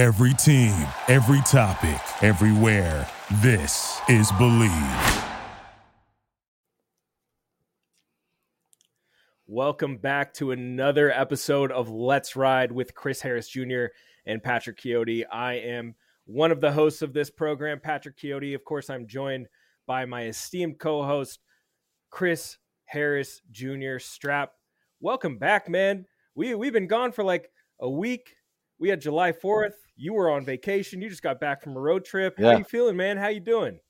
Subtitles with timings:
[0.00, 3.06] Every team, every topic, everywhere.
[3.42, 5.28] This is Bleav.
[9.46, 13.88] Welcome back to another episode of Let's Ride with Chris Harris Jr.
[14.24, 15.24] and Patrick Chiotti.
[15.30, 15.94] I am
[16.24, 18.54] one of the hosts of this program, Patrick Chiotti.
[18.54, 19.48] Of course, I'm joined
[19.86, 21.40] by my esteemed co host,
[22.08, 22.56] Chris
[22.86, 23.98] Harris Jr.
[23.98, 24.52] Strap.
[24.98, 26.06] Welcome back, man.
[26.34, 28.34] We, we've been gone for like a week.
[28.78, 29.74] We had July 4th.
[30.00, 31.02] You were on vacation.
[31.02, 32.36] You just got back from a road trip.
[32.38, 32.52] Yeah.
[32.52, 33.18] How you feeling, man?
[33.18, 33.80] How you doing?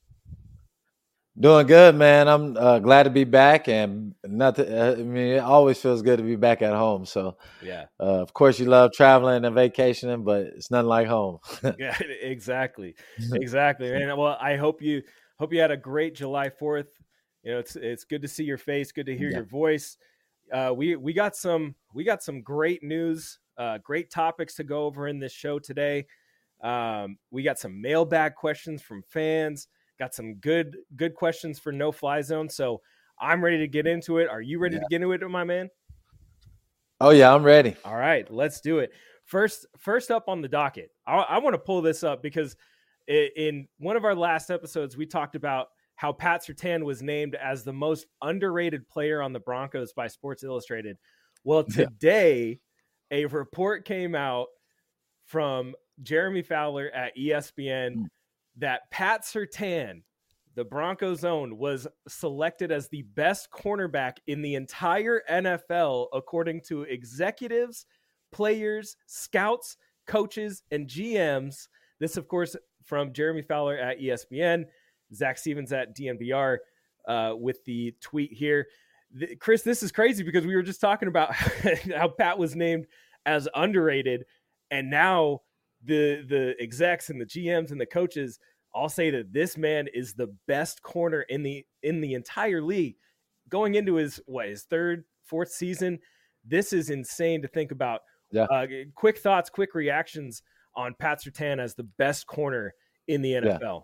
[1.39, 2.27] Doing good, man.
[2.27, 4.71] I'm uh, glad to be back, and nothing.
[4.71, 7.07] Uh, I mean, it always feels good to be back at home.
[7.07, 7.85] So, Yeah.
[8.01, 11.39] uh, of course, you love traveling and vacationing, but it's nothing like home.
[11.79, 12.97] yeah, exactly,
[13.33, 13.93] exactly.
[13.93, 15.03] And well, I hope you
[15.39, 16.89] hope you had a great July Fourth.
[17.45, 19.37] You know, it's it's good to see your face, good to hear Yeah.
[19.37, 19.97] your voice.
[20.53, 24.85] Uh, we we got some we got some great news, uh, great topics to go
[24.87, 26.07] over in this show today.
[26.63, 29.69] Um, we got some mailbag questions from fans.
[29.99, 32.49] Got some good good questions for No Fly Zone.
[32.49, 32.81] So
[33.21, 34.29] I'm ready to get into it.
[34.29, 35.69] Are you ready to get into it, my man?
[37.01, 37.77] oh yeah, I'm ready.
[37.85, 38.93] All right, let's do it.
[39.25, 42.57] First, first up on the docket, I, I want to pull this up because
[43.09, 47.35] i- in one of our last episodes, we talked about how Pat Surtain was named
[47.37, 50.97] as the most underrated player on the Broncos by Sports Illustrated.
[51.45, 51.85] Well, Yeah.
[51.87, 52.59] today,
[53.11, 54.49] a report came out
[55.25, 58.07] from Jeremy Fowler at ESPN Mm.
[58.57, 60.03] that Pat Surtain,
[60.55, 66.83] the Broncos own, was selected as the best cornerback in the entire NFL, according to
[66.83, 67.87] executives,
[68.33, 71.69] players, scouts, coaches, and GMs.
[71.99, 74.65] This, of course, from Jeremy Fowler at ESPN,
[75.15, 76.59] Zac Stevens at DNVR
[77.07, 78.67] uh, with the tweet here.
[79.19, 81.35] Th- Chris, this is crazy because we were just talking about
[81.97, 82.87] how Pat was named
[83.27, 84.25] as underrated,
[84.71, 85.41] and now
[85.85, 88.39] the the execs and the GMs and the coaches
[88.73, 92.97] all say that this man is the best corner in the in the entire league.
[93.49, 95.99] Going into his what his third fourth season
[96.45, 98.01] this is insane to think about.
[98.33, 98.45] Yeah.
[98.45, 100.43] uh, quick thoughts quick reactions
[100.77, 102.73] on Pat Surtain as the best corner
[103.09, 103.83] in the NFL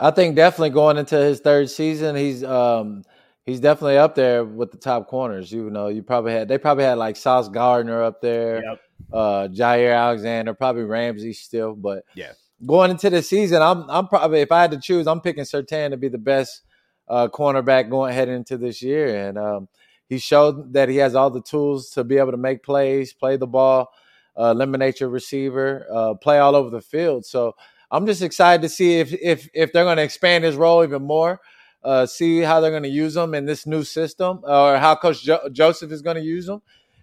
[0.00, 3.04] I think definitely going into his third season, he's um
[3.48, 5.50] he's definitely up there with the top corners.
[5.50, 8.80] You know, you probably had they probably had like Sauce Gardner up there, Yep.
[9.12, 12.32] uh Jaire Alexander, probably Ramsey still, but Yeah.
[12.66, 15.90] Going into the season, I'm I'm probably if I had to choose, I'm picking Surtain
[15.90, 16.62] to be the best
[17.08, 19.28] uh cornerback going heading into this year.
[19.28, 19.68] And um
[20.08, 23.36] he showed that he has all the tools to be able to make plays, play
[23.36, 23.90] the ball,
[24.38, 27.26] uh, eliminate your receiver, uh, play all over the field.
[27.26, 27.54] So
[27.90, 31.02] I'm just excited to see if if if they're going to expand his role even
[31.02, 31.40] more.
[31.82, 35.22] Uh, see how they're going to use them in this new system, or how Coach
[35.22, 36.60] jo- Joseph is going to use them.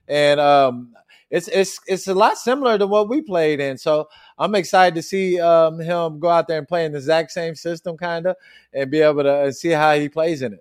[0.08, 0.94] and um,
[1.32, 3.78] it's it's it's a lot similar to what we played in.
[3.78, 7.32] So I'm excited to see um, him go out there and play in the exact
[7.32, 8.36] same system, kind of,
[8.74, 10.60] and be able to see how he plays in it.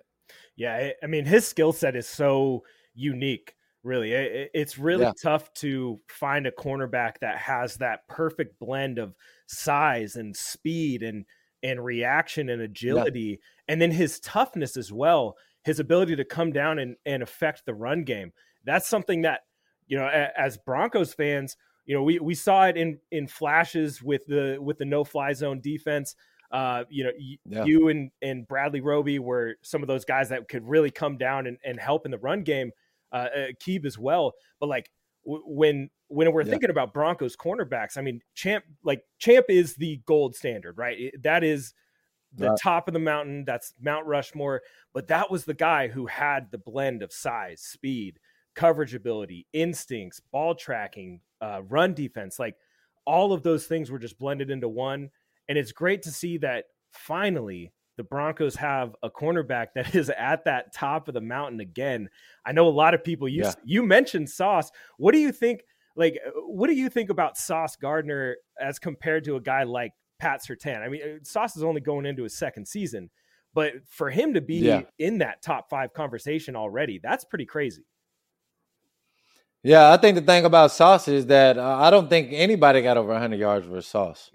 [0.55, 3.55] Yeah, I- mean his skill set is so unique.
[3.83, 5.11] Really, it's really Yeah.
[5.21, 9.13] tough to find a cornerback that has that perfect blend of
[9.45, 11.25] size and speed and
[11.65, 15.35] and reaction and agility, and then his toughness as well.
[15.63, 18.31] His ability to come down and and affect the run game.
[18.63, 19.41] That's something that
[19.87, 24.01] you know, a- as Broncos fans, you know, we we saw it in in flashes
[24.01, 26.15] with the with the no fly zone defense.
[26.51, 27.11] Uh, you know,
[27.45, 27.65] Yeah.
[27.65, 31.47] you and and Bradley Roby were some of those guys that could really come down
[31.47, 32.71] and, and help in the run game.
[33.11, 34.89] Uh, uh, Keeb as well, but like
[35.25, 36.51] w- when when we're Yeah.
[36.51, 40.99] thinking about Broncos cornerbacks, I mean, Champ like Champ is the gold standard, right?
[40.99, 41.73] It- that is
[42.33, 42.59] the Right.
[42.61, 43.45] top of the mountain.
[43.45, 44.61] That's Mount Rushmore.
[44.93, 48.19] But that was the guy who had the blend of size, speed,
[48.55, 52.37] coverage ability, instincts, ball tracking, uh, run defense.
[52.39, 52.57] Like
[53.05, 55.09] all of those things were just blended into one.
[55.47, 60.43] And it's great to see that finally the Broncos have a cornerback that is at
[60.45, 62.09] that top of the mountain again.
[62.45, 63.53] I know a lot of people you Yeah.
[63.63, 64.71] you mentioned Sauce.
[64.97, 65.63] What do you think
[65.95, 69.91] like uh, what do you think about Sauce Gardner as compared to a guy like
[70.19, 70.81] Pat Surtain?
[70.81, 73.09] I mean, uh, Sauce is only going into his second season,
[73.53, 74.81] but for him to be Yeah.
[74.99, 77.83] in that top 5 conversation already, that's pretty crazy.
[79.63, 82.97] Yeah, I think the thing about Sauce is that uh, I don't think anybody got
[82.97, 84.29] over 100 yards with Sauce.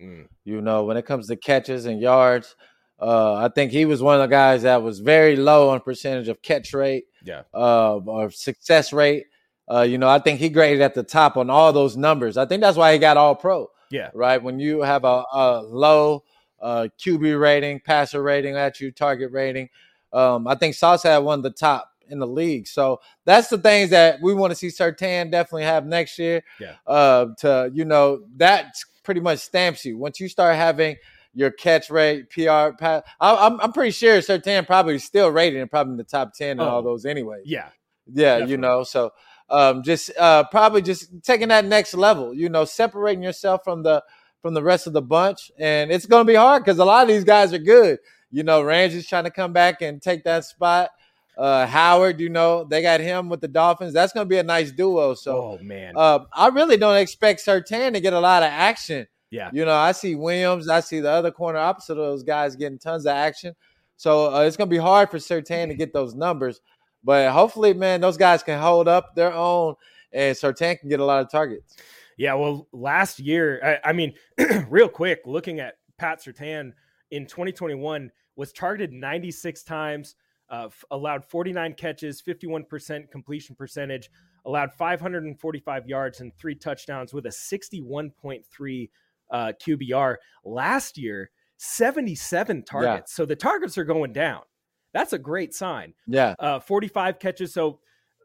[0.44, 2.56] You know, when it comes to catches and yards,
[3.00, 6.26] uh, I think he was one of the guys that was very low on percentage
[6.28, 7.42] of catch rate, Yeah.
[7.54, 9.26] uh, or success rate.
[9.70, 12.36] Uh, you know, I think he graded at the top on all those numbers.
[12.36, 13.68] I think that's why he got All Pro.
[13.90, 14.10] Yeah.
[14.14, 14.42] right?
[14.42, 16.24] When you have a, a low
[16.60, 19.68] uh, QB rating, passer rating at you, target rating,
[20.12, 22.66] um, I think Sauce had one of the top in the league.
[22.66, 26.42] So that's the things that we want to see Surtain definitely have next year.
[26.60, 26.74] Yeah.
[26.86, 28.74] Uh, to you know that
[29.04, 30.96] pretty much stamps you once you start having
[31.32, 32.70] your catch rate, PR.
[32.80, 36.50] I, I'm I'm pretty sure Surtain probably still rated and probably in the top ten
[36.52, 36.68] and Oh.
[36.68, 37.42] all those anyway.
[37.44, 37.68] Yeah.
[38.12, 38.50] Yeah, Definitely.
[38.50, 39.12] you know, so
[39.50, 44.02] um, just uh, probably just taking that next level, you know, separating yourself from the
[44.42, 47.02] from the rest of the bunch, and it's going to be hard because a lot
[47.02, 47.98] of these guys are good.
[48.30, 50.90] You know, Ramsey's trying to come back and take that spot.
[51.36, 53.92] Uh, Howard, you know, they got him with the Dolphins.
[53.92, 55.14] That's going to be a nice duo.
[55.14, 55.94] So oh man.
[55.96, 59.06] uh, I really don't expect Surtain to get a lot of action.
[59.30, 59.50] yeah.
[59.52, 62.78] You know, I see Williams, I see the other corner opposite of those guys getting
[62.78, 63.54] tons of action.
[63.96, 66.60] So uh, it's going to be hard for Surtain to get those numbers.
[67.02, 69.74] But hopefully, man, those guys can hold up their own
[70.12, 71.76] and Surtain can get a lot of targets.
[72.16, 74.12] Yeah, well, last year, I, I mean,
[74.68, 76.72] real quick, looking at Pat Surtain
[77.10, 80.16] in 2021 was targeted 96 times,
[80.50, 84.10] uh, f- allowed 49 catches, 51% completion percentage,
[84.44, 88.90] allowed 545 yards and three touchdowns with a 61.3
[89.30, 90.16] uh, QBR.
[90.44, 93.12] Last year, 77 targets.
[93.14, 94.42] So the targets are going down.
[94.92, 96.34] That's a great sign Yeah.
[96.38, 97.78] uh, 45 catches, so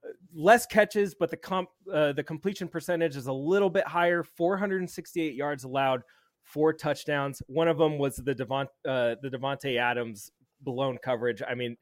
[0.03, 4.23] uh, less catches, but the comp uh, the completion percentage is a little bit higher.
[4.23, 6.01] 468 yards allowed,
[6.43, 7.41] four touchdowns.
[7.47, 10.31] One of them was the Devont uh, the Davante Adams
[10.61, 11.41] blown coverage.
[11.47, 11.77] I mean,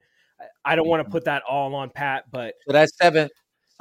[0.65, 3.29] I- don't want to put that all on Pat, but So that's seven.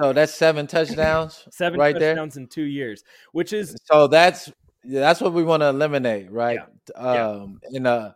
[0.00, 2.16] So that's seven touchdowns seven right there.
[2.18, 4.50] in two years, which is So that's
[4.84, 6.58] yeah, that's what we want to eliminate, right?
[6.96, 7.00] Yeah.
[7.00, 8.12] Um, and uh,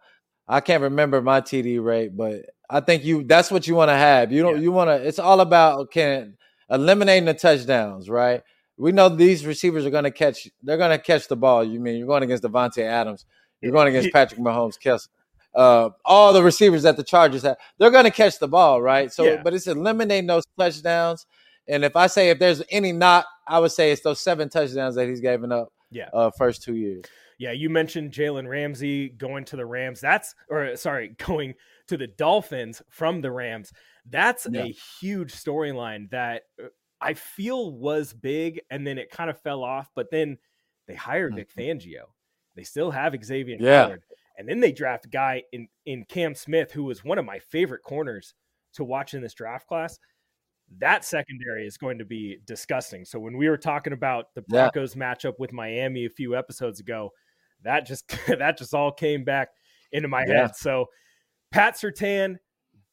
[0.49, 3.95] I can't remember my TD rate, but I think you that's what you want to
[3.97, 4.33] have.
[4.33, 4.63] You don't Yeah.
[4.63, 5.07] you want to.
[5.07, 6.37] It's all about can
[6.71, 8.43] eliminating the touchdowns, right?
[8.79, 10.49] We know these receivers are going to catch.
[10.63, 11.65] They're going to catch the ball.
[11.65, 13.25] You mean you're going against Davante Adams?
[13.61, 15.09] You're going against Patrick Mahomes, Kelce.
[15.55, 19.11] Uh, all the receivers that the Chargers have, they're going to catch the ball, right?
[19.11, 19.41] So, Yeah.
[19.43, 21.25] but it's eliminating those touchdowns.
[21.67, 24.95] And if I say if there's any knock, I would say it's those seven touchdowns
[24.97, 25.73] that he's given up.
[25.91, 26.11] Yeah.
[26.13, 27.05] Uh, first two years.
[27.39, 30.01] Yeah, you mentioned Jalen Ramsey going to the Rams.
[30.01, 31.55] That's or sorry, going
[31.89, 33.73] to the Dolphins from the Rams.
[34.09, 34.65] That's Yeah.
[34.65, 36.69] a huge storyline that uh,
[37.01, 39.91] I feel was big, and then it kind of fell off.
[39.95, 40.39] But then
[40.87, 42.05] they hired Nick Fangio.
[42.55, 43.83] They still have Xavier Yeah.
[43.87, 44.03] Howard,
[44.39, 47.39] and then they draft a guy in in Cam Smith, who was one of my
[47.39, 48.33] favorite corners
[48.75, 49.99] to watch in this draft class.
[50.79, 53.05] That secondary is going to be disgusting.
[53.05, 54.71] So when we were talking about the Yeah.
[54.71, 57.13] Broncos matchup with Miami a few episodes ago,
[57.63, 59.49] that just that just all came back
[59.93, 60.43] into my Yeah.
[60.43, 60.57] head.
[60.57, 60.87] So
[61.53, 62.37] Pat Surtain,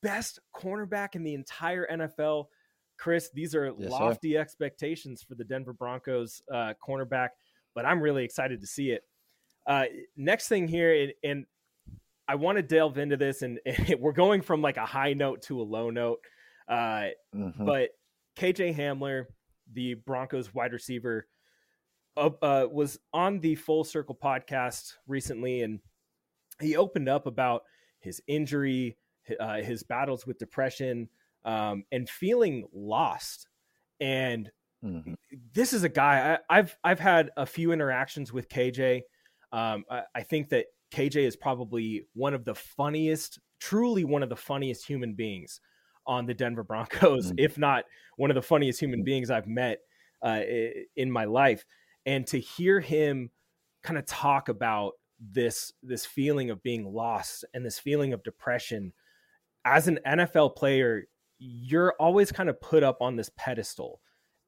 [0.02, 2.46] best cornerback in the entire NFL.
[2.98, 3.88] Chris, these are Yes, sir.
[3.90, 7.30] lofty expectations for the Denver Broncos uh, cornerback,
[7.76, 9.04] but I'm really excited to see it.
[9.66, 11.46] Uh, next thing here, and, and
[12.28, 13.60] I want to delve into this, and,
[14.00, 16.20] we're going from like a high note to a low note.
[16.68, 17.66] Uh, Mhm.
[17.66, 17.90] but
[18.38, 19.26] KJ Hamler,
[19.74, 21.28] the Broncos wide receiver,
[22.18, 25.80] uh, uh, was on the Full Circle podcast recently, and
[26.62, 27.64] he opened up about
[28.00, 28.98] his injury,
[29.40, 31.10] uh, his battles with depression,
[31.46, 33.48] um, and feeling lost.
[34.00, 34.52] And
[34.84, 35.16] Mhm.
[35.54, 39.04] this is a guy I, I've I've had a few interactions with KJ.
[39.54, 44.30] Um, I, I think that KJ is probably one of the funniest, truly one of
[44.30, 45.62] the funniest human beings
[46.06, 47.36] on the Denver Broncos, Mm.
[47.38, 47.86] if not
[48.18, 49.80] one of the funniest human beings I've met
[50.22, 50.42] uh,
[50.98, 51.64] in my life.
[52.06, 53.32] And to hear him
[53.84, 58.94] kind of talk about this this feeling of being lost and this feeling of depression
[59.66, 61.04] as an NFL player,
[61.40, 64.02] you're always kind of put up on this pedestal.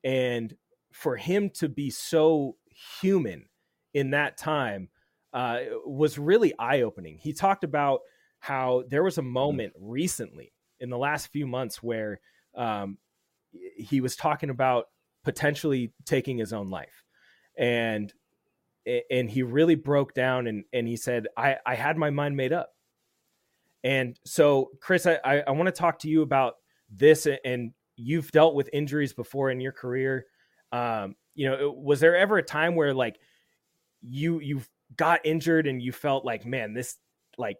[0.04, 0.56] And
[0.92, 2.58] for him to be so
[3.02, 3.46] human
[3.94, 4.90] in that time
[5.34, 7.18] uh, was really eye opening.
[7.18, 8.02] He talked about
[8.40, 12.20] how there was a moment recently in the last few months where
[12.56, 12.98] um,
[13.78, 14.86] he was talking about
[15.24, 17.05] potentially taking his own life.
[17.58, 18.14] And
[19.10, 22.54] and he really broke down and, and he said, I, I had my mind made
[22.54, 22.76] up.
[23.84, 26.56] And so, Chris, I, I, I want to talk to you about
[26.92, 27.28] this.
[27.44, 30.26] And you've dealt with injuries before in your career.
[30.72, 33.20] Um, you know, was there ever a time where like
[34.02, 34.62] you you
[34.96, 36.98] got injured and you felt like, man, this
[37.38, 37.58] like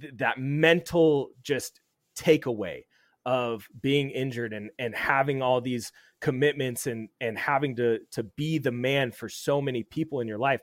[0.00, 1.80] th- that mental just
[2.16, 2.84] takeaway
[3.26, 8.58] of being injured and and having all these commitments and and having to to be
[8.58, 10.60] the man for so many people in your life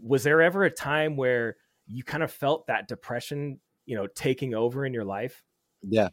[0.00, 4.54] was there ever a time where you kind of felt that depression you know taking
[4.54, 5.42] over in your life
[5.82, 6.08] Yeah.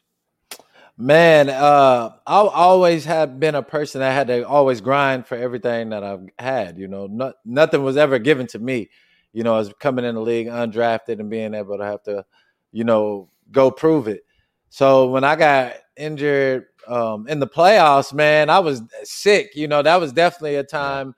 [0.98, 5.90] Man, uh, I always have been a person that had to always grind for everything
[5.90, 6.78] that I've had.
[6.78, 8.90] You know, no, nothing was ever given to me.
[9.34, 12.26] You know, as coming in the league undrafted and being able to have to,
[12.72, 14.22] you know, go prove it.
[14.70, 19.52] So when I got injured um, in the playoffs, man, I was sick.
[19.56, 21.16] You know, that was definitely a time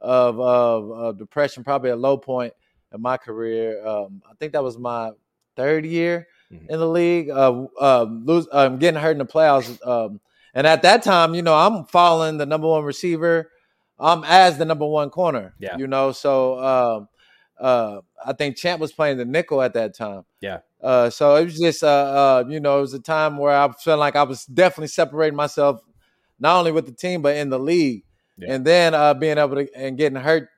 [0.00, 2.52] of, of, of depression, probably a low point
[2.92, 3.84] in my career.
[3.86, 5.10] Um, I think that was my
[5.56, 6.70] third year mm-hmm.
[6.70, 7.30] in the league.
[7.30, 9.84] Uh, uh, lose, um, getting hurt in the playoffs.
[9.86, 10.20] Um,
[10.54, 13.50] and at that time, you know, I'm following the number one receiver.
[13.98, 15.54] I'm as the number one corner.
[15.58, 15.76] Yeah.
[15.76, 17.08] You know, so um,
[17.60, 20.24] uh, I think Champ was playing the nickel at that time.
[20.40, 20.60] Yeah.
[20.82, 23.70] Uh, so it was just, uh, uh, you know, it was a time where I
[23.72, 25.82] felt like I was definitely separating myself,
[26.38, 28.04] not only with the team but in the league.
[28.38, 28.54] Yeah.
[28.54, 30.48] And then uh, being able to and getting hurt,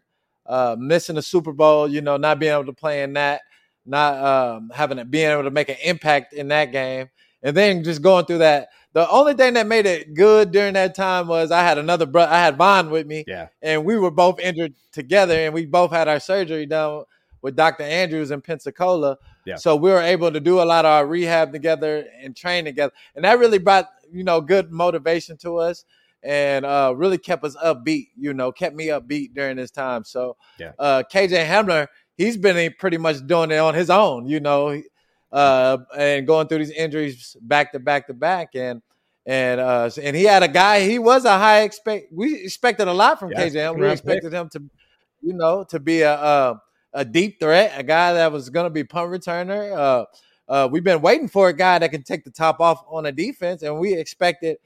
[0.46, 3.40] uh, missing the Super Bowl, you know, not being able to play in that,
[3.84, 7.08] not um, having it, being able to make an impact in that game,
[7.42, 8.68] and then just going through that.
[8.92, 12.32] The only thing that made it good during that time was I had another brother,
[12.32, 15.90] I had Von with me, yeah, and we were both injured together, and we both
[15.90, 17.04] had our surgery done
[17.42, 17.82] with Dr.
[17.82, 19.18] Andrews in Pensacola.
[19.44, 19.56] Yeah.
[19.56, 22.92] So we were able to do a lot of our rehab together and train together.
[23.16, 25.84] And that really brought, you know, good motivation to us
[26.22, 30.04] and uh, really kept us upbeat, you know, kept me upbeat during this time.
[30.04, 30.72] So yeah.
[30.78, 34.80] uh, KJ Hamler, he's been pretty much doing it on his own, you know,
[35.32, 38.54] uh, and going through these injuries back to back to back.
[38.54, 38.82] And
[39.24, 42.92] and uh, and he had a guy, he was a high expect we expected a
[42.92, 43.80] lot from yeah, KJ Hamler.
[43.80, 44.62] We expected him to,
[45.22, 46.62] you know, to be a, a
[46.94, 49.72] a deep threat, a guy that was going to be punt returner.
[49.72, 50.04] Uh,
[50.48, 53.12] uh, we've been waiting for a guy that can take the top off on a
[53.12, 54.58] defense, and we expected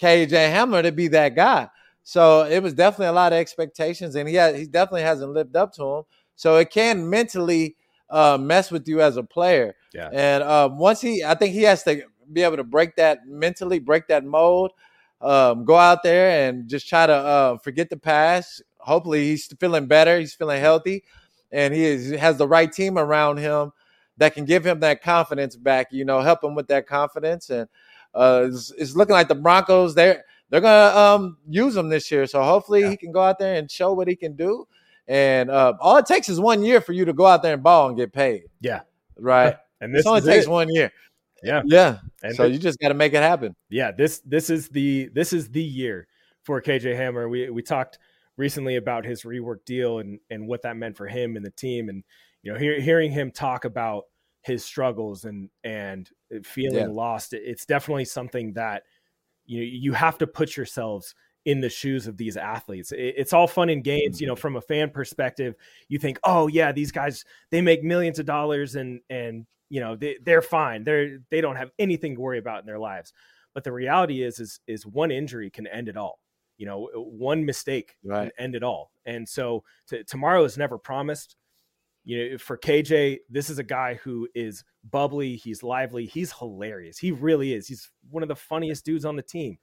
[0.00, 1.68] KJ Hamler to be that guy.
[2.02, 5.56] So it was definitely a lot of expectations, and he had, he definitely hasn't lived
[5.56, 6.02] up to them.
[6.36, 7.76] So it can mentally
[8.10, 9.74] uh, mess with you as a player.
[9.92, 10.10] Yeah.
[10.12, 13.78] And um, once he, I think he has to be able to break that mentally,
[13.78, 14.72] break that mold,
[15.20, 18.62] um, go out there and just try to uh, forget the past.
[18.78, 20.18] Hopefully, he's feeling better.
[20.18, 21.04] He's feeling healthy
[21.54, 23.72] and he is, has the right team around him
[24.18, 25.92] that can give him that confidence back.
[25.92, 27.68] You know, help him with that confidence, and
[28.14, 32.26] uh, it's, it's looking like the Broncos they're they're gonna um, use him this year.
[32.26, 32.90] So hopefully yeah.
[32.90, 34.66] he can go out there and show what he can do.
[35.06, 37.62] And uh, all it takes is one year for you to go out there and
[37.62, 38.44] ball and get paid.
[38.60, 38.80] Yeah,
[39.18, 39.56] right.
[39.80, 40.50] and this it only takes it.
[40.50, 40.90] one year.
[41.42, 41.98] Yeah, yeah.
[42.22, 43.54] And so you just got to make it happen.
[43.68, 46.06] Yeah this this is the this is the year
[46.42, 47.28] for KJ Hamler.
[47.28, 47.98] We we talked
[48.36, 51.88] recently about his rework deal and and what that meant for him and the team
[51.88, 52.02] and
[52.42, 54.04] you know hear, hearing him talk about
[54.42, 56.10] his struggles and and
[56.42, 56.86] feeling yeah.
[56.86, 58.82] lost it's definitely something that
[59.46, 63.46] you know you have to put yourselves in the shoes of these athletes it's all
[63.46, 64.40] fun and games you know mm-hmm.
[64.40, 65.54] from a fan perspective
[65.88, 69.94] you think oh yeah these guys they make millions of dollars and and you know
[69.94, 73.12] they, they're fine they're they don't have anything to worry about in their lives
[73.52, 76.18] but the reality is is is one injury can end it all
[76.56, 78.24] you know, one mistake right.
[78.24, 78.90] can end it all.
[79.06, 81.36] And so t- tomorrow is never promised.
[82.04, 85.36] You know, for KJ, this is a guy who is bubbly.
[85.36, 86.06] He's lively.
[86.06, 86.98] He's hilarious.
[86.98, 87.66] He really is.
[87.66, 89.58] He's one of the funniest dudes on the team.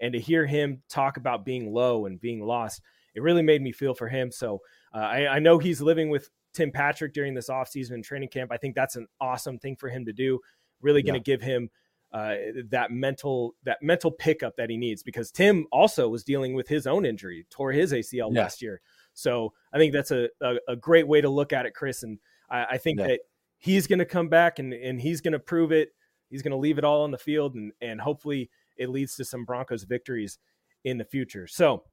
[0.00, 2.82] And to hear him talk about being low and being lost,
[3.14, 4.30] it really made me feel for him.
[4.30, 4.60] So
[4.94, 8.52] uh, I, I know he's living with Tim Patrick during this offseason and training camp.
[8.52, 10.40] I think that's an awesome thing for him to do.
[10.80, 11.36] Really going to yeah.
[11.36, 11.70] give him
[12.12, 12.34] uh,
[12.70, 16.86] that mental that mental pickup that he needs because Tim also was dealing with his
[16.86, 18.42] own injury, tore his ACL yeah.
[18.42, 18.80] last year.
[19.14, 22.02] So I think that's a, a, a, great way to look at it, Chris.
[22.02, 23.08] And I, I think yeah.
[23.08, 23.20] that
[23.58, 25.90] he's going to come back and, and he's going to prove it.
[26.30, 29.24] He's going to leave it all on the field and, and hopefully it leads to
[29.24, 30.38] some Broncos victories
[30.84, 31.46] in the future.
[31.46, 31.84] So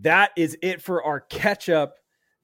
[0.00, 1.96] that is it for our catch up.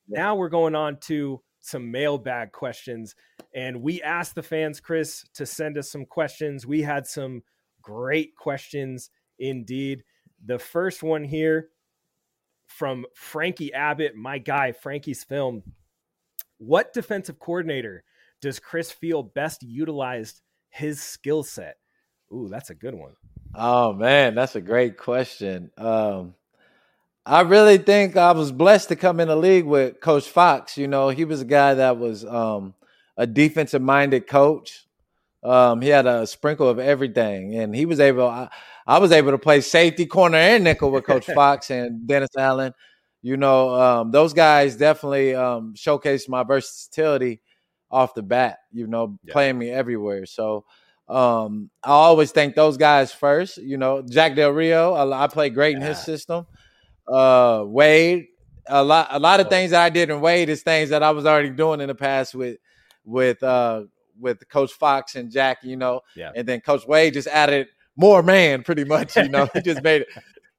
[0.08, 3.14] Now we're going on to some mailbag questions.
[3.54, 6.66] And we asked the fans, Chris, to send us some questions.
[6.66, 7.42] We had some
[7.80, 10.02] great questions indeed.
[10.44, 11.68] The first one here
[12.66, 15.62] from Frankie Abbott, my guy, Frankie's film.
[16.58, 18.04] What defensive coordinator
[18.40, 20.40] does Chris feel best utilized
[20.70, 21.76] his skill set?
[22.32, 23.12] Ooh, that's a good one.
[23.54, 25.70] Oh man, that's a great question.
[25.76, 26.34] Um,
[27.24, 30.76] I really think I was blessed to come in the league with Coach Fox.
[30.76, 32.74] You know, he was a guy that was um,
[33.16, 34.86] a defensive minded coach.
[35.44, 38.26] Um, he had a sprinkle of everything, and he was able.
[38.26, 38.48] I,
[38.86, 42.72] I, was able to play safety, corner, and nickel with Coach Fox and Dennis Allen.
[43.22, 47.40] You know, um, those guys definitely um, showcased my versatility
[47.90, 48.58] off the bat.
[48.72, 49.32] You know, yeah.
[49.32, 50.26] playing me everywhere.
[50.26, 50.64] So
[51.08, 53.58] um, I always thank those guys first.
[53.58, 54.92] You know, Jack Del Rio.
[54.92, 55.82] I, I played great yeah.
[55.82, 56.46] in his system
[57.08, 58.26] uh, Wade.
[58.68, 61.10] A lot, a lot of things that I did in Wade is things that I
[61.10, 62.58] was already doing in the past with,
[63.04, 63.84] with, uh,
[64.20, 65.58] with Coach Fox and Jack.
[65.62, 66.30] You know, yeah.
[66.34, 69.16] And then Coach Wade just added more man, pretty much.
[69.16, 70.08] You know, he just made it,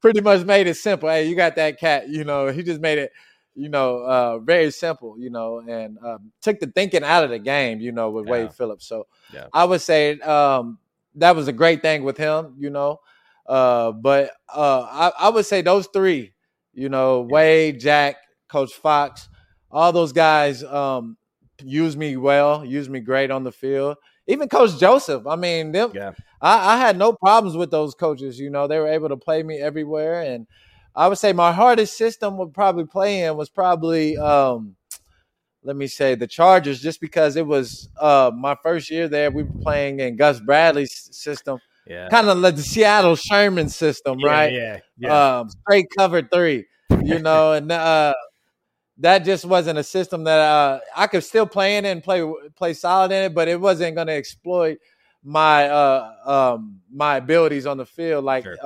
[0.01, 1.09] pretty much made it simple.
[1.09, 2.09] Hey, you got that cat.
[2.09, 3.11] You know, he just made it,
[3.55, 5.15] you know, uh, very simple.
[5.19, 7.79] You know, and um, took the thinking out of the game.
[7.79, 8.31] You know, with yeah.
[8.31, 8.87] Wade Phillips.
[8.87, 9.47] So yeah.
[9.53, 10.79] I would say um,
[11.15, 12.99] that was a great thing with him, you know.
[13.45, 16.33] Uh, but uh, I, I would say those three,
[16.73, 18.15] you know, Wade, Jack,
[18.47, 19.27] Coach Fox,
[19.69, 21.17] all those guys um,
[21.61, 23.97] use me well, used me great on the field.
[24.27, 26.13] Even Coach Joseph, I mean, them, Yeah.
[26.41, 28.39] I, I had no problems with those coaches.
[28.39, 30.47] You know, they were able to play me everywhere, and
[30.95, 34.75] I would say my hardest system would probably play in was probably, um,
[35.63, 39.31] let me say, the Chargers, just because it was uh, my first year there.
[39.31, 42.09] We were playing in Gus Bradley's system, Yeah.
[42.09, 44.53] kind of like the Seattle Sherman system, Yeah, right?
[44.53, 44.79] Yeah.
[44.97, 45.39] Yeah.
[45.39, 46.65] um, straight cover three,
[47.03, 48.13] you know, and uh,
[48.99, 52.23] that just wasn't a system that uh, I could still play in and play
[52.55, 54.77] play solid in it, but it wasn't going to exploit
[55.23, 58.57] my uh, um, my abilities on the field, like Sure.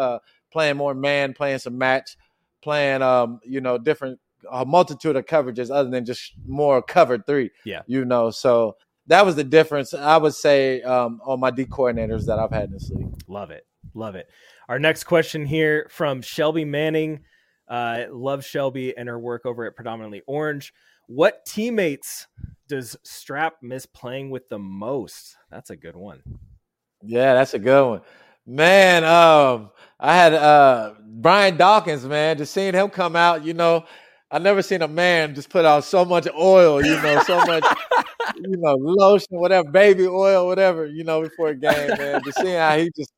[0.51, 2.17] Playing more man, playing some match,
[2.61, 4.19] playing um, you know different
[4.51, 7.51] a multitude of coverages other than just more covered three.
[7.65, 7.81] Yeah.
[7.87, 8.75] you know, so.
[9.09, 12.65] That was the difference, I would say, um, on my D coordinators that I've had
[12.65, 13.07] in this league.
[13.29, 13.65] Love it.
[13.93, 14.27] Love it.
[14.67, 17.21] Our next question here from Shelby Manning.
[17.69, 20.73] Uh, love Shelby and her work over at Predominantly Orange.
[21.07, 22.27] What teammates
[22.67, 25.37] does Strap miss playing with the most?
[25.49, 26.21] That's a good one.
[27.01, 28.01] Yeah, that's a good one.
[28.45, 33.85] Man, um, I had uh Brian Dawkins, man, just seeing him come out, you know,
[34.29, 37.65] I never seen a man just put out so much oil, you know, so much,
[38.35, 42.23] you know, lotion, whatever, baby oil, whatever, you know, before a game, man.
[42.23, 43.11] Just seeing how he just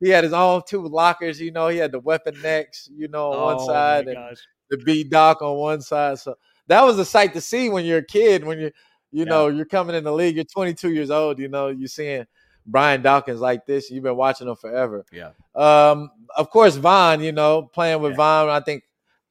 [0.00, 3.32] he had his own two lockers, you know, he had the Weapon X, you know,
[3.34, 4.46] on one Oh, side and gosh.
[4.70, 6.18] the B Dawk on one side.
[6.18, 6.36] So
[6.68, 8.70] that was a sight to see when you're a kid, when you
[9.12, 12.26] you know, you're coming in the league, you're 22 years old, you know, you're seeing
[12.66, 13.90] Brian Dawkins like this.
[13.90, 15.04] You've been watching him forever.
[15.12, 15.30] Yeah.
[15.54, 18.16] Um, of course, Von, you know, playing with Yeah.
[18.16, 18.84] Von, I think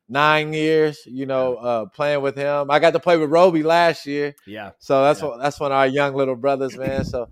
[0.10, 2.70] nine years, you know, uh, playing with him.
[2.72, 4.36] I got to play with Roby last year.
[4.48, 4.72] Yeah.
[4.80, 5.28] So that's Yeah.
[5.30, 7.06] what that's one of our young little brothers, man.
[7.06, 7.30] So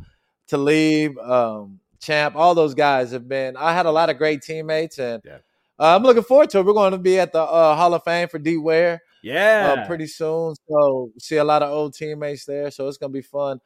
[0.47, 3.57] Talib, um, Champ, all those guys have been.
[3.57, 5.37] I had a lot of great teammates, and Yeah.
[5.79, 6.65] uh, I'm looking forward to it.
[6.65, 9.75] We're going to be at the uh, Hall of Fame for D Ware Yeah.
[9.79, 10.53] uh, pretty soon.
[10.69, 12.69] So see a lot of old teammates there.
[12.71, 13.59] So it's gonna be fun.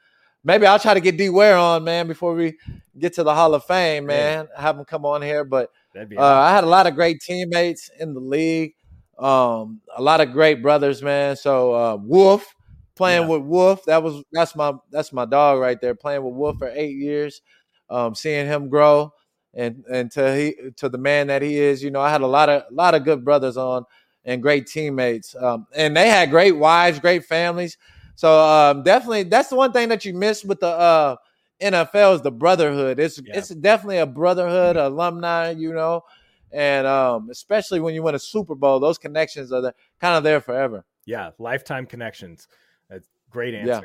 [0.44, 2.58] Maybe I'll try to get D Ware on, man, before we
[2.98, 4.48] get to the Hall of Fame, man.
[4.58, 5.44] Have him come on here.
[5.44, 5.70] But
[6.18, 8.74] uh, I had a lot of great teammates in the league.
[9.20, 11.36] Um, a lot of great brothers, man.
[11.36, 12.56] So uh, Wolf
[12.96, 13.28] playing Yeah.
[13.28, 13.86] with Wolf.
[13.86, 15.94] That was that's my that's my dog right there.
[15.94, 17.42] Playing with Wolf for eight years,
[17.90, 19.14] um, seeing him grow
[19.54, 21.84] and and to he to the man that he is.
[21.84, 23.86] You know, I had a lot of a lot of good brothers on
[24.26, 25.36] and great teammates.
[25.36, 27.78] Um, and they had great wives, great families.
[28.22, 31.16] So um, definitely, that's the one thing that you miss with the uh,
[31.60, 33.00] NFL is the brotherhood.
[33.00, 33.36] It's Yeah.
[33.36, 36.04] it's definitely a brotherhood, alumni, you know,
[36.52, 40.24] and um, especially when you win a Super Bowl, those connections are the, kind of
[40.24, 40.86] there forever.
[41.08, 42.48] Yeah, lifetime connections.
[42.92, 43.82] That's great Yeah.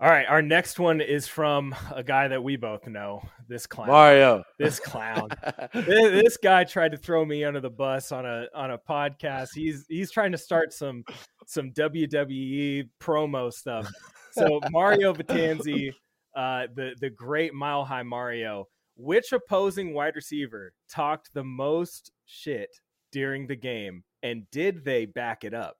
[0.00, 3.22] All right, our next one is from a guy that we both know.
[3.48, 3.88] This clown.
[3.88, 5.28] Mario, This clown.
[5.72, 9.50] this, this guy tried to throw me under the bus on a on a podcast.
[9.54, 11.04] He's he's trying to start some
[11.46, 13.88] some WWE promo stuff.
[14.32, 15.92] So Mario Batanzi,
[16.34, 22.70] uh, the the great Mile High Mario, which opposing wide receiver talked the most shit
[23.12, 25.76] during the game, and did they back it up?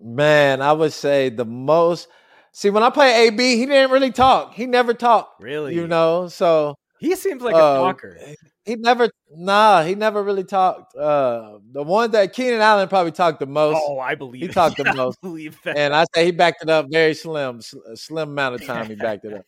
[0.00, 2.08] Man, I would say the most.
[2.52, 4.54] See, when I play AB, he didn't really talk.
[4.54, 5.42] He never talked.
[5.42, 8.18] Really, You know, so he seems like a uh, talker.
[8.64, 10.94] he never, nah, he never really talked.
[10.94, 13.76] Uh, the one that Keenan Allen probably talked the most.
[13.80, 14.52] Oh, I believe he it.
[14.54, 15.20] talked the Yeah, I most.
[15.20, 15.76] believe that.
[15.76, 19.24] and I say he backed it up very slim, slim amount of time he backed
[19.24, 19.44] it up.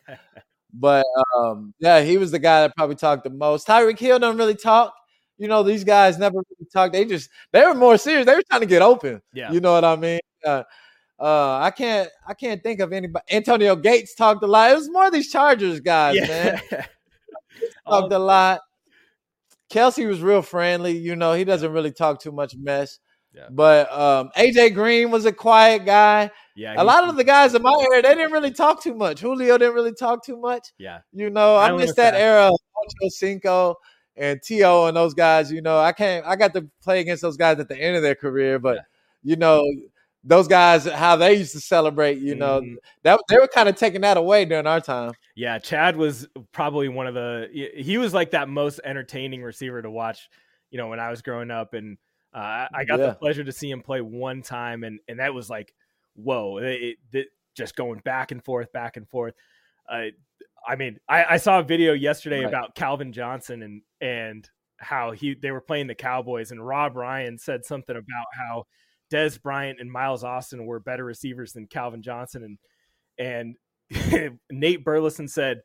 [0.73, 1.05] But
[1.37, 3.65] um, yeah, he was the guy that probably talked the most.
[3.67, 4.93] Tyreek Hill don't really talk.
[5.37, 6.91] You know, these guys never really talk.
[6.91, 8.25] They just they were more serious.
[8.25, 9.21] They were trying to get open.
[9.33, 10.19] yeah, You know what I mean?
[10.45, 10.63] Uh,
[11.19, 13.25] uh, I can't I can't think of anybody.
[13.31, 14.71] Antonio Gates talked a lot.
[14.71, 16.61] It was more of these Chargers guys, man.
[17.85, 18.61] Oh, Talked a lot.
[19.71, 20.97] Kelce was real friendly.
[20.97, 22.99] You know, he doesn't really talk too much mess.
[23.33, 23.47] Yeah.
[23.51, 26.31] But um, AJ Green was a quiet guy.
[26.55, 29.19] yeah, A lot of the guys in my era, they didn't really talk too much.
[29.19, 30.69] Julio didn't really talk too much.
[30.79, 32.21] yeah, You know, I miss that Fast.
[32.21, 33.75] era of Ocho Cinco
[34.15, 34.85] and T.O.
[34.87, 35.51] and those guys.
[35.51, 38.01] You know, I can't, I got to play against those guys at the end of
[38.01, 38.81] their career, but, Yeah.
[39.23, 39.63] you know,
[40.27, 42.75] those guys, how they used to celebrate, you know, Mhm.
[43.03, 45.13] that they were kind of taking that away during our time.
[45.35, 45.57] yeah.
[45.57, 47.47] Chad was probably one of the.
[47.75, 50.29] He was like that most entertaining receiver to watch.
[50.69, 51.97] You know, when I was growing up, and
[52.33, 53.07] uh, I- I got Yeah.
[53.07, 55.73] the pleasure to see him play one time, and and that was like,
[56.15, 56.57] whoa!
[56.57, 59.33] It, it, just going back and forth, back and forth.
[59.89, 60.07] Uh,
[60.67, 62.47] I mean, I, I saw a video yesterday Right.
[62.49, 67.37] about Calvin Johnson and and how he they were playing the Cowboys, and Rob Ryan
[67.37, 68.65] said something about how
[69.11, 72.57] Dez Bryant and Miles Austin were better receivers than Calvin Johnson,
[73.19, 73.55] and
[73.89, 75.61] and Nate Burleson said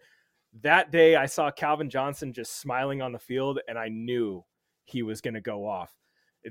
[0.62, 4.44] that day I saw Calvin Johnson just smiling on the field, and I knew
[4.84, 5.90] he was going to go off.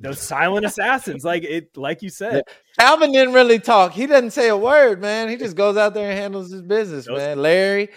[0.01, 2.43] Those silent assassins, like it, like you said,
[2.79, 3.91] Calvin didn't really talk.
[3.93, 5.29] He doesn't say a word, man.
[5.29, 7.39] He just goes out there and handles his business, Those- man.
[7.41, 7.89] Larry,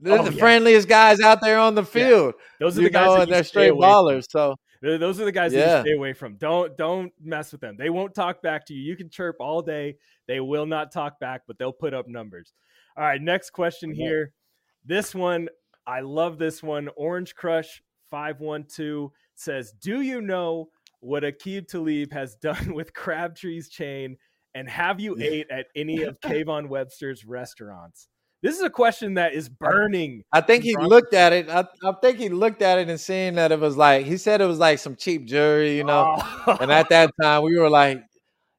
[0.00, 0.38] they're Oh, the yeah.
[0.38, 2.34] friendliest guys out there on the field.
[2.60, 3.78] those are the guys know, that and they're straight from.
[3.80, 4.26] ballers.
[4.30, 5.76] So Those are the guys that Yeah.
[5.78, 6.34] you stay away from.
[6.36, 7.76] Don't don't mess with them.
[7.78, 8.82] They won't talk back to you.
[8.82, 9.96] You can chirp all day.
[10.26, 12.52] They will not talk back, but they'll put up numbers.
[12.96, 14.32] All right, next question here.
[14.84, 15.48] This one,
[15.86, 16.88] I love this one.
[16.96, 24.16] Orange Crush 512 says, "Do you know what Aqib Talib has done with Crabtree's chain
[24.54, 28.08] and have you ate at any of Kayvon Webster's restaurants?"
[28.42, 30.24] This is a question that is burning.
[30.32, 31.48] I think he looked at it.
[31.48, 34.40] I, I think he looked at it and seeing that it was like he said
[34.40, 36.16] it was like some cheap jewelry, you know.
[36.46, 36.56] Oh.
[36.60, 38.02] And at that time, we were like,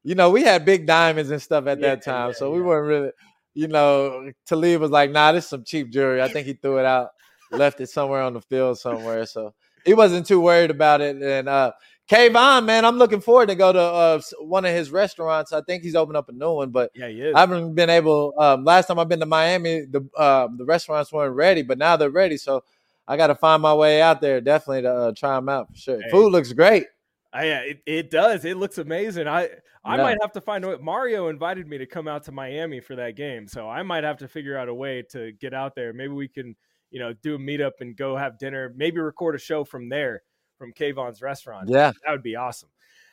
[0.02, 2.58] you know, we had big diamonds and stuff at Yeah, that time, yeah, so we
[2.60, 2.64] yeah.
[2.64, 3.10] weren't really,
[3.54, 4.30] you know.
[4.46, 7.10] Talib was like, "Nah, this is some cheap jewelry." I think he threw it out,
[7.50, 9.26] left it somewhere on the field somewhere.
[9.26, 11.16] So he wasn't too worried about it.
[11.22, 11.72] And uh,
[12.10, 15.52] Kayvon, man, I'm looking forward to go to uh, one of his restaurants.
[15.52, 17.34] I think he's opened up a new one, but yeah, he is.
[17.34, 18.34] I haven't been able.
[18.38, 21.96] Um, last time I've been to Miami, the um, the restaurants weren't ready, but now
[21.96, 22.36] they're ready.
[22.36, 22.62] So
[23.08, 25.76] I got to find my way out there definitely to uh, try them out for
[25.76, 26.02] sure.
[26.02, 26.10] Hey.
[26.10, 26.86] Food looks great.
[27.32, 28.44] I, yeah, it, it does.
[28.44, 29.26] It looks amazing.
[29.26, 29.48] I
[29.82, 30.02] I Yeah.
[30.02, 30.76] might have to find a way.
[30.80, 34.18] Mario invited me to come out to Miami for that game, so I might have
[34.18, 35.94] to figure out a way to get out there.
[35.94, 36.54] Maybe we can,
[36.90, 38.74] you know, do a meetup and go have dinner.
[38.76, 40.22] Maybe record a show from there,
[40.64, 41.68] from Kayvon's restaurant.
[41.68, 42.70] Yeah, That would be awesome.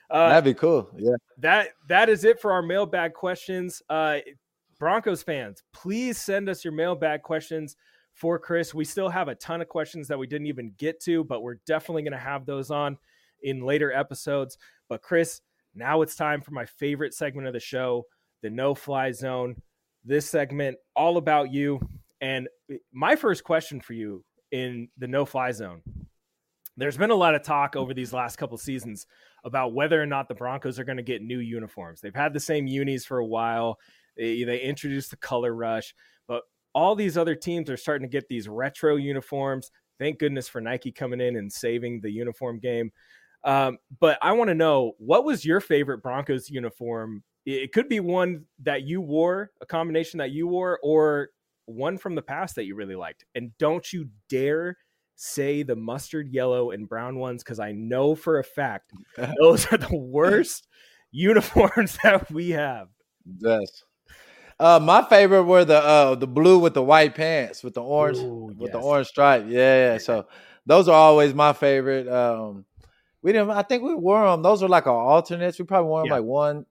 [0.09, 0.89] Uh, that'd be cool.
[0.97, 3.81] Yeah, that that is it for our mailbag questions.
[3.89, 4.19] Uh,
[4.77, 7.77] Broncos fans, please send us your mailbag questions
[8.13, 8.73] for Chris.
[8.73, 11.59] We still have a ton of questions that we didn't even get to, but we're
[11.65, 12.97] definitely going to have those on
[13.43, 14.57] in later episodes.
[14.89, 15.41] But Chris,
[15.75, 18.05] now it's time for my favorite segment of the show,
[18.41, 19.55] the No Fly Zone.
[20.03, 21.79] This segment all about you.
[22.19, 22.49] And
[22.91, 25.81] my first question for you in the No Fly Zone.
[26.77, 29.05] There's been a lot of talk over these last couple seasons
[29.43, 32.01] about whether or not the Broncos are going to get new uniforms.
[32.01, 33.77] They've had the same unis for a while.
[34.17, 35.93] They, they introduced the color rush,
[36.27, 39.71] but all these other teams are starting to get these retro uniforms.
[39.99, 42.91] Thank goodness for Nike coming in and saving the uniform game.
[43.43, 47.23] Um, but I want to know what was your favorite Broncos uniform?
[47.45, 51.29] It could be one that you wore, a combination that you wore, or
[51.65, 53.25] one from the past that you really liked.
[53.33, 54.77] And don't you dare
[55.23, 58.91] say the mustard yellow and brown ones because I know for a fact
[59.39, 60.67] those are the worst
[61.11, 62.87] uniforms that we have.
[63.39, 63.83] yes.
[64.59, 68.19] Uh, my favorite were the uh, the blue with the white pants with the orange
[68.19, 69.45] Ooh, with the orange stripe.
[69.47, 69.97] Yeah, yeah.
[69.97, 70.27] So
[70.67, 72.07] those are always my favorite.
[72.07, 72.65] Um,
[73.23, 73.49] we didn't.
[73.49, 74.43] I think we wore them.
[74.43, 75.57] Those were like our alternates.
[75.57, 76.13] We probably wore them Yeah.
[76.15, 76.65] like one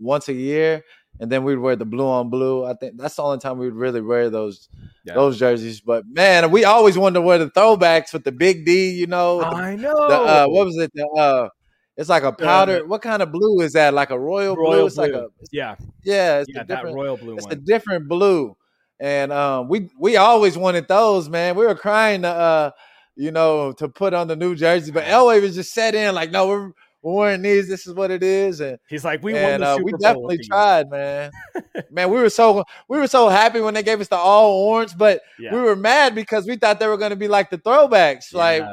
[0.00, 0.82] once a year,
[1.20, 2.64] and then we'd wear the blue on blue.
[2.64, 4.70] I think that's the only time we'd really wear those
[5.04, 5.14] Yeah.
[5.14, 5.80] those jerseys.
[5.80, 8.90] But man, we always wanted to wear the throwbacks with the big D.
[8.90, 10.08] You know, the, I know.
[10.08, 10.90] the uh, what was it?
[10.94, 11.48] The uh,
[11.96, 12.86] it's like a powder.
[12.86, 13.94] what kind of blue is that?
[13.94, 14.64] Like a royal, blue?
[14.64, 15.26] Royal It's like blue.
[15.26, 16.40] a yeah, yeah.
[16.40, 18.56] It's yeah, a that different royal blue it's a different blue
[19.00, 22.70] and um we we always wanted those man we were crying to uh
[23.16, 26.30] you know to put on the new jersey, but elway was just set in like
[26.30, 26.70] no we're,
[27.04, 29.68] we're wearing these this is what it is and He's like, we won and the
[29.68, 31.30] uh, we definitely tried man
[31.90, 34.96] man we were so we were so happy when they gave us the all orange
[34.96, 35.52] but Yeah.
[35.52, 38.64] we were mad because we thought they were going to be like the throwbacks like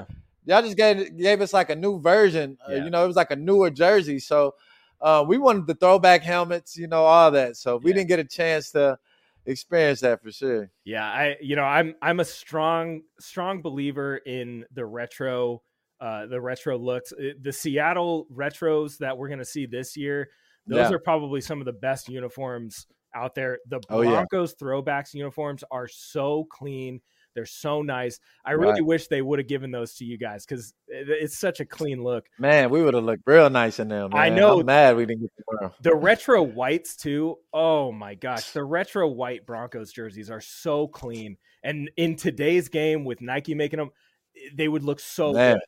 [0.46, 2.58] y'all just gave gave us like a new version.
[2.68, 4.20] Uh, you know, it was like a newer jersey.
[4.20, 4.56] So
[5.02, 7.58] uh, we wanted the throwback helmets, you know, all that.
[7.58, 8.98] So we didn't get a chance to
[9.46, 10.70] experience that for sure.
[10.84, 15.62] Yeah, I you know I'm I'm a strong strong believer in the retro
[16.02, 17.14] uh the retro looks.
[17.14, 20.30] Uh, The Seattle retros that we're going to see this year,
[20.68, 20.96] those Yeah.
[20.96, 23.60] are probably some of the best uniforms out there.
[23.68, 24.10] The Oh, yeah.
[24.12, 27.02] Broncos throwbacks uniforms are so clean.
[27.34, 28.20] They're so nice.
[28.44, 28.86] I really Right.
[28.86, 32.28] wish they would have given those to you guys cuz it's such a clean look.
[32.40, 34.10] Man, we would have looked real nice in them.
[34.14, 34.60] I know.
[34.60, 35.72] I'm mad we didn't get to wear 'em.
[35.82, 37.38] The retro whites too.
[37.54, 41.38] Oh my gosh, the retro white Broncos jerseys are so clean.
[41.64, 43.92] And in today's game with Nike making them,
[44.54, 45.54] they would look so Man.
[45.56, 45.62] good.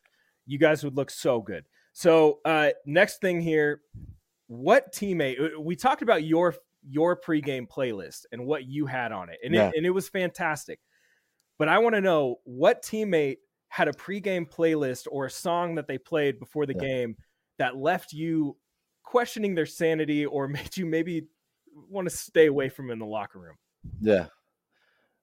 [0.46, 1.64] You guys would look so good.
[1.92, 3.80] So, uh next thing here,
[4.46, 6.54] what teammate uh, we talked about your
[6.86, 9.38] your pregame playlist and what you had on it.
[9.44, 9.68] And Yeah.
[9.68, 10.80] it and it was fantastic.
[11.58, 13.36] But I want to know what teammate
[13.68, 16.80] had a pregame playlist or a song that they played before the Yeah.
[16.80, 17.16] game
[17.58, 18.56] that left you
[19.02, 21.26] questioning their sanity or made you maybe
[21.88, 23.56] want to stay away from in the locker room.
[24.00, 24.26] Yeah.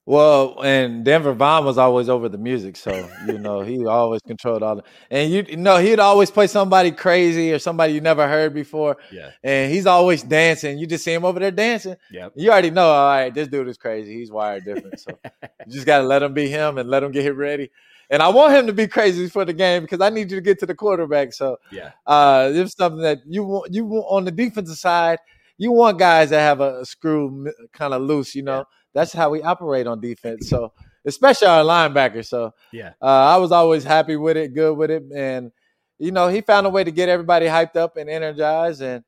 [0.04, 4.64] Well, and Denver Von was always over the music, so you know he always controlled
[4.64, 4.82] all the.
[5.12, 8.96] And you, you know he'd always play somebody crazy or somebody you never heard before.
[9.12, 9.30] Yeah.
[9.44, 10.78] And he's always dancing.
[10.78, 11.94] You just see him over there dancing.
[12.10, 12.32] Yep.
[12.34, 12.88] You already know.
[12.90, 14.12] All right, this dude is crazy.
[14.14, 14.98] He's wired different.
[14.98, 15.16] So
[15.66, 17.70] you just gotta let him be him and let him get ready.
[18.10, 20.42] And I want him to be crazy for the game because I need you to
[20.42, 21.32] get to the quarterback.
[21.32, 21.92] So Yeah.
[22.08, 23.72] uh, it's something that you want.
[23.72, 25.20] You want on the defensive side.
[25.58, 28.34] You want guys that have a, screw kind of loose.
[28.34, 28.64] You know, Yeah.
[28.94, 30.48] That's how we operate on defense.
[30.48, 30.72] So
[31.04, 32.24] especially our linebacker.
[32.24, 32.92] So Yeah.
[33.00, 35.52] uh, I was always happy with it, good with it, and
[35.98, 39.04] you know he found a way to get everybody hyped up and energized, and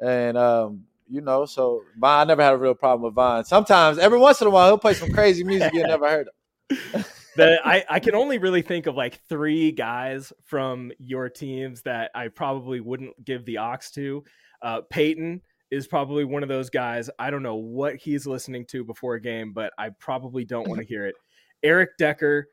[0.00, 3.44] and um, you know so Vine, I never had a real problem with Vine.
[3.44, 6.34] Sometimes every once in a while he'll play some crazy music you never heard of.
[7.36, 12.10] the, I, I can only really think of like three guys from your teams that
[12.14, 14.24] I probably wouldn't give the aux to.
[14.62, 17.10] Uh, Peyton is probably one of those guys.
[17.18, 20.80] I don't know what he's listening to before a game, but I probably don't want
[20.80, 21.14] to hear it.
[21.62, 22.48] Eric Decker,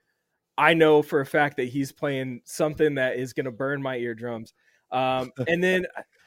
[0.57, 3.97] I know for a fact that he's playing something that is going to burn my
[3.97, 4.53] eardrums.
[4.91, 5.85] Um, and then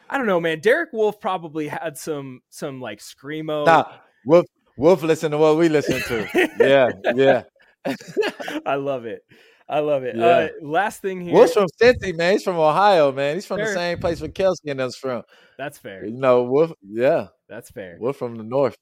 [0.08, 0.60] I don't know, man.
[0.60, 3.66] Derek Wolfe probably had some some like screamo.
[3.66, 3.84] Nah,
[4.24, 4.46] Wolf,
[4.76, 6.50] Wolf, listen to what we listen to.
[6.60, 7.42] Yeah, yeah.
[8.66, 9.22] I love it.
[9.68, 10.16] I love it.
[10.16, 10.24] Yeah.
[10.24, 11.34] Uh, last thing here.
[11.34, 12.34] Wolf's from Cincy, man.
[12.34, 13.34] He's from Ohio, man.
[13.34, 15.22] He's from the same place where Kelce and us from.
[15.58, 16.04] That's fair.
[16.04, 16.72] You know, Wolf.
[16.82, 17.96] Yeah, That's fair.
[17.98, 18.76] Wolf from the north.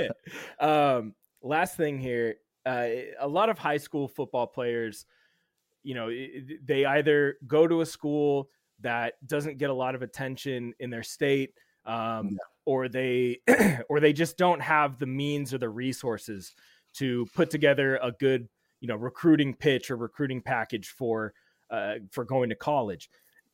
[0.60, 2.36] um, last thing here.
[2.64, 5.06] Uh, a lot of high school football players,
[5.82, 6.10] you know,
[6.64, 8.48] they either go to a school
[8.80, 11.54] that doesn't get a lot of attention in their state,
[11.86, 13.40] um, or they,
[13.88, 16.54] or they just don't have the means or the resources
[16.94, 18.48] to put together a good,
[18.80, 21.34] you know, recruiting pitch or recruiting package for,
[21.70, 23.10] uh, for going to college.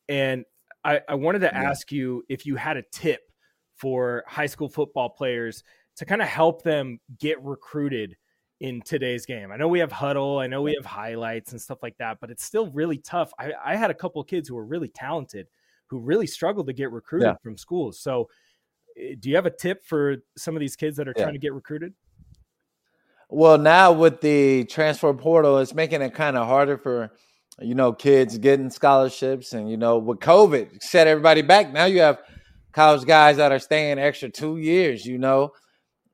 [0.09, 0.45] And
[0.85, 1.71] I, I wanted to Yeah.
[1.71, 3.31] ask you if you had a tip
[3.75, 5.65] for high school football players
[5.97, 8.17] to kind of help them get recruited
[8.61, 9.51] in today's game.
[9.51, 12.31] I know we have Hudl, I know we have highlights and stuff like that, but
[12.31, 13.33] it's still really tough.
[13.39, 15.49] I, I had a couple of kids who were really talented
[15.89, 17.37] who really struggled to get recruited Yeah.
[17.43, 18.01] from schools.
[18.01, 18.29] So,
[18.97, 21.25] eh, do you have a tip for some of these kids that are Yeah.
[21.25, 21.95] trying to get recruited?
[23.35, 27.11] Well, now with the transfer portal, it's making it kind of harder for
[27.61, 31.73] you know kids getting scholarships, and you know with COVID set everybody back.
[31.73, 32.21] Now you have
[32.73, 35.53] college guys that are staying extra two years, you know,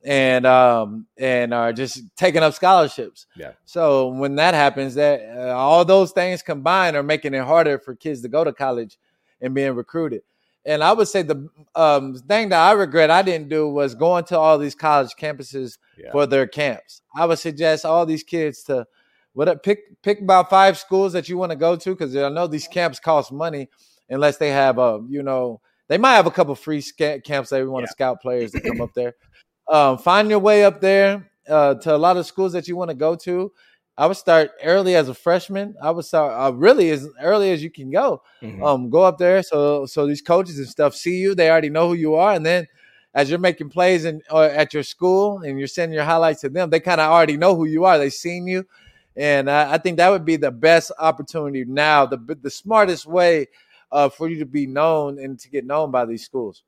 [0.02, 3.26] and um and are just taking up scholarships.
[3.36, 3.52] Yeah.
[3.66, 7.94] So when that happens, that uh, all those things combined are making it harder for
[7.94, 8.98] kids to go to college
[9.42, 10.22] and being recruited.
[10.66, 14.24] And I would say the um, thing that I regret I didn't do was going
[14.24, 16.12] to all these college campuses Yeah.
[16.12, 17.02] for their camps.
[17.14, 18.86] I would suggest all these kids to
[19.32, 22.46] what pick pick about five schools that you want to go to because I know
[22.46, 23.68] these camps cost money
[24.08, 27.60] unless they have a you know they might have a couple free sca- camps that
[27.62, 29.14] we want to scout players to come up there.
[29.70, 32.90] Um, find your way up there uh, to a lot of schools that you want
[32.90, 33.52] to go to.
[34.00, 35.74] I would start early as a freshman.
[35.82, 38.62] I would start uh, really as early as you can go Mhm.
[38.66, 41.86] um, go up there so so these coaches and stuff see you they already know
[41.88, 42.66] who you are and then
[43.12, 46.48] as you're making plays in, or at your school and you're sending your highlights to
[46.48, 48.64] them they kind of already know who you are they've seen you
[49.16, 53.48] and I, I think that would be the best opportunity now the the smartest way
[53.92, 56.62] uh, for you to be known and to get known by these schools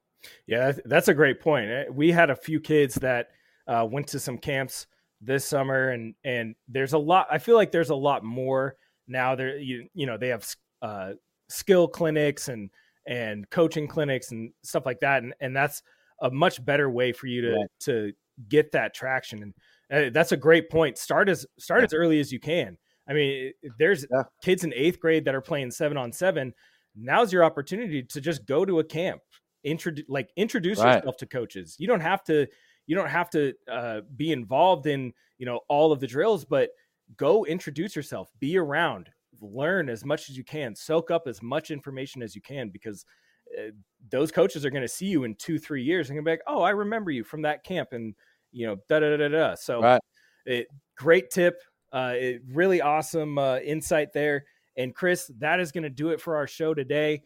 [0.46, 1.66] Yeah, that's- that's a great point.
[1.70, 3.24] Eh, We had a few kids that
[3.72, 4.86] uh, went to some camps
[5.22, 7.26] this summer, and and there's a lot.
[7.30, 9.34] I feel like there's a lot more now.
[9.34, 10.46] There, you you know, they have
[10.82, 11.12] uh,
[11.48, 12.70] skill clinics and
[13.06, 15.82] and coaching clinics and stuff like that, and and that's
[16.20, 17.68] a much better way for you to Right.
[17.80, 18.12] to
[18.48, 19.52] get that traction.
[19.90, 20.98] And uh, that's a great point.
[20.98, 22.76] Start as start as early as you can.
[23.08, 24.22] I mean, there's Yeah.
[24.42, 26.54] kids in eighth grade that are playing seven on seven.
[26.94, 29.22] Now's your opportunity to just go to a camp
[29.64, 30.96] introduce like introduce Right.
[30.96, 32.48] yourself to coaches you don't have to
[32.86, 36.70] you don't have to uh, be involved in you know all of the drills but
[37.16, 41.70] go introduce yourself be around learn as much as you can soak up as much
[41.70, 43.04] information as you can because
[43.58, 43.70] uh,
[44.10, 46.42] those coaches are going to see you in two three years and gonna be like
[46.46, 48.14] oh i remember you from that camp and
[48.52, 50.00] you know da da da da so Right.
[50.46, 50.66] it,
[50.96, 51.60] great tip
[51.92, 54.44] uh, it, really awesome uh, insight there
[54.76, 57.22] and chris that is going to do it for our show today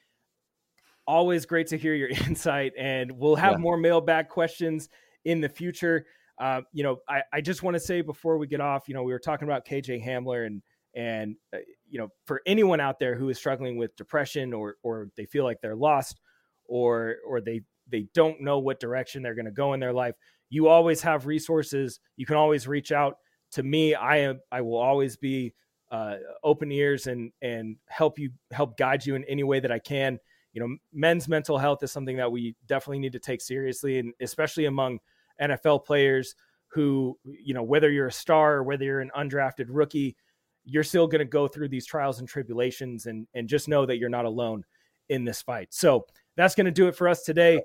[1.06, 3.58] always great to hear your insight and we'll have Yeah.
[3.58, 4.88] more mailbag questions
[5.26, 6.06] in the future.
[6.38, 9.02] Uh, you know I, I just want to say before we get off you know
[9.02, 10.60] we were talking about kj hamler and
[10.94, 15.08] and uh, you know for anyone out there who is struggling with depression or or
[15.16, 16.20] they feel like they're lost
[16.66, 20.14] or or they they don't know what direction they're going to go in their life
[20.48, 22.00] you always have resources.
[22.16, 23.18] You can always reach out
[23.52, 23.94] to me.
[23.94, 25.54] I am i will always be
[25.90, 29.78] uh, open ears and and help you help guide you in any way that i
[29.78, 30.18] can.
[30.52, 34.12] You know men's mental health is something that we definitely need to take seriously and
[34.20, 35.00] especially among
[35.40, 36.34] nfl players
[36.68, 40.16] who, you know, whether you're a star or whether you're an undrafted rookie,
[40.64, 43.98] you're still going to go through these trials and tribulations and and just know that
[43.98, 44.64] you're not alone
[45.08, 45.72] in this fight.
[45.72, 47.62] So that's going to do it for us today.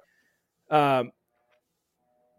[0.70, 1.12] Um,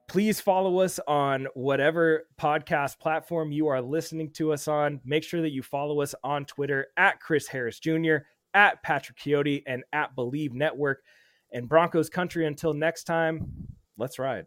[0.09, 5.01] please follow us on whatever podcast platform you are listening to us on.
[5.05, 8.17] Make sure that you follow us on Twitter at Chris Harris Jr.,
[8.55, 11.03] at Patrick Chiotti, and at Bleav Network.
[11.53, 13.51] And Broncos Country, until next time,
[13.99, 14.47] let's ride.